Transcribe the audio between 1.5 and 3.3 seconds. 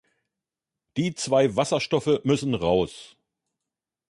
Wasserstoffe müssen raus.